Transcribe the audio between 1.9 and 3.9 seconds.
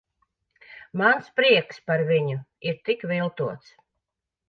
par viņu ir tik viltots.